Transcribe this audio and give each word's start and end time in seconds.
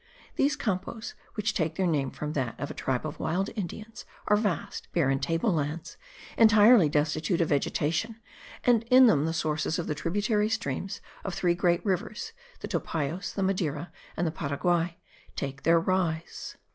These 0.35 0.55
Campos, 0.55 1.13
which 1.35 1.53
take 1.53 1.75
their 1.75 1.85
name 1.85 2.09
from 2.09 2.33
that 2.33 2.59
of 2.59 2.71
a 2.71 2.73
tribe 2.73 3.05
of 3.05 3.19
wild 3.19 3.51
Indians, 3.55 4.03
are 4.27 4.35
vast, 4.35 4.91
barren 4.93 5.19
table 5.19 5.53
lands, 5.53 5.95
entirely 6.39 6.89
destitute 6.89 7.39
of 7.39 7.49
vegetation; 7.49 8.19
and 8.63 8.81
in 8.89 9.05
them 9.05 9.25
the 9.25 9.31
sources 9.33 9.77
of 9.77 9.85
the 9.85 9.93
tributary 9.93 10.49
streams 10.49 11.01
of 11.23 11.35
three 11.35 11.53
great 11.53 11.85
rivers, 11.85 12.31
the 12.61 12.67
Topayos, 12.67 13.33
the 13.35 13.43
Madeira 13.43 13.91
and 14.17 14.25
the 14.25 14.31
Paraguay, 14.31 14.97
take 15.35 15.61
their 15.61 15.79
rise. 15.79 16.57